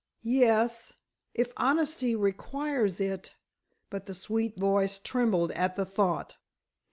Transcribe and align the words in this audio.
"Yes—if 0.23 1.53
honesty 1.57 2.15
requires 2.15 2.99
it——" 2.99 3.35
but 3.91 4.07
the 4.07 4.15
sweet 4.15 4.57
voice 4.57 4.97
trembled 4.97 5.51
at 5.51 5.75
the 5.75 5.85
thought. 5.85 6.37